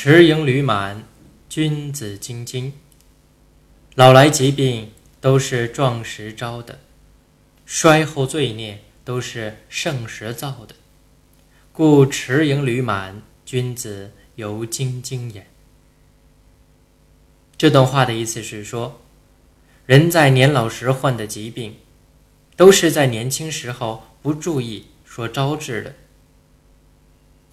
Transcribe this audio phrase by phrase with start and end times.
[0.00, 1.02] 持盈履满，
[1.48, 2.72] 君子精精。
[3.96, 6.78] 老来疾病都是壮时招的，
[7.66, 10.76] 衰后罪孽都是盛时造的。
[11.72, 15.48] 故持盈履满，君子犹精精也。
[17.56, 19.00] 这段话的意思是说，
[19.84, 21.74] 人在年老时患的疾病，
[22.54, 25.94] 都是在年轻时候不注意所招致的。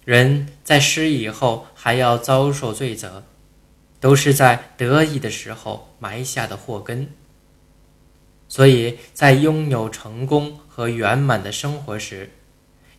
[0.06, 3.24] 人在失意以后还要遭受罪责，
[3.98, 7.10] 都是在得意的时候埋下的祸根。
[8.46, 12.30] 所以在拥有成功和圆满的生活时，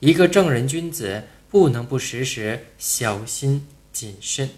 [0.01, 4.49] 一个正人君子不能不时时小心谨慎。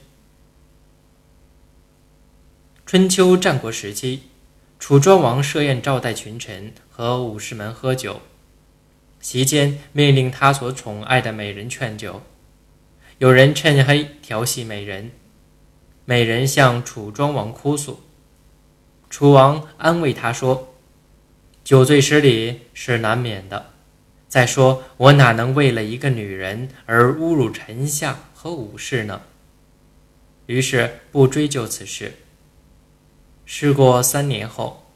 [2.88, 4.22] 春秋战国时期，
[4.80, 8.20] 楚庄王设宴招待群臣和武士们喝酒，
[9.20, 12.24] 席间命令他所宠爱的美人劝酒。
[13.20, 15.12] 有人趁黑调戏美人，
[16.06, 18.00] 美人向楚庄王哭诉，
[19.10, 20.74] 楚王安慰他说
[21.62, 23.72] ：“酒醉失礼是难免的。
[24.30, 29.22] 再说，我哪能为了一个女人而侮辱臣下和武士呢？”
[30.48, 32.14] 于是不追究此事。
[33.44, 34.90] 事过三年后，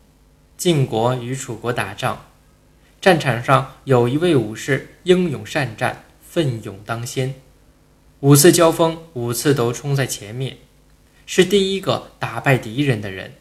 [0.55, 2.27] 晋国与楚国打仗，
[3.01, 7.35] 战场上有一位武士英勇善战，奋勇当先，
[8.23, 10.55] 五次交锋，五次都冲在前面，
[11.25, 13.33] 是第一个打败敌人的人。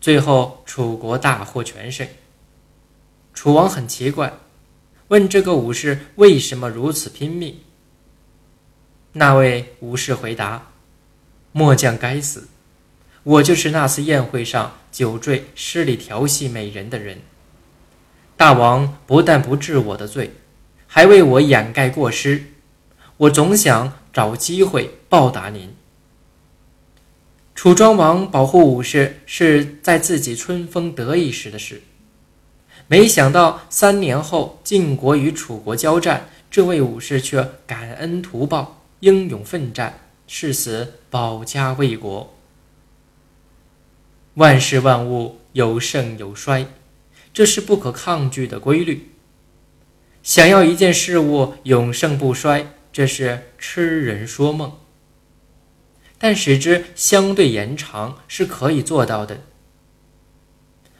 [0.00, 2.08] 最后，楚国大获全胜。
[3.32, 4.32] 楚王很奇怪，
[5.06, 7.60] 问这个武士为什么如此拼命。
[9.12, 10.72] 那位武士回答
[11.52, 12.48] ：“末将该死。”
[13.22, 17.20] 我就是那次宴会上酒醉失礼调戏美人的人。
[18.36, 20.32] 大王不但不治我的罪，
[20.88, 22.49] 还为我掩盖过失。
[23.20, 25.74] 我总想找机会报答您。
[27.54, 31.82] 楚庄王保护武士是在自己春风得意时的事，
[32.86, 42.34] 没想到三年后晋国与楚国交战，这位武士却感恩图报，英勇奋战，誓死保家卫国。
[44.34, 46.66] 万事万物有盛有衰，
[47.34, 49.10] 这是不可抗拒的规律。
[50.22, 54.78] 想要一件事物永盛不衰，这是痴人说梦。
[56.18, 59.40] 但使之相对延长是可以做到的。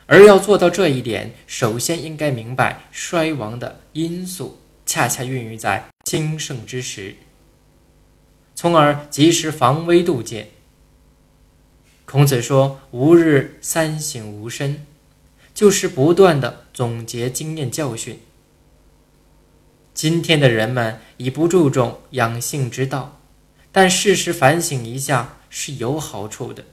[0.06, 7.14] 而要做到这一点，首先应该明白衰亡的因素恰恰孕育在兴盛之时，
[8.54, 10.48] 从而及时防微杜渐。
[12.06, 14.84] 孔子说：“吾日三省吾身”，
[15.54, 18.18] 就是不断的总结经验教训。
[20.02, 23.20] 今天的人们已不注重养性之道，
[23.70, 26.64] 但适时反省一下是有好处的。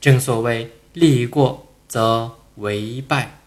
[0.00, 3.40] 正所谓“立过则为败”。